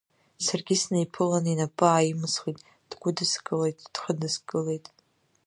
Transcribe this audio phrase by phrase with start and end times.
[0.45, 2.57] Саргьы снаиԥыҩлан, инапы ааимысхит,
[2.89, 4.85] дгәыдыскылеит, дхыдыскылеит.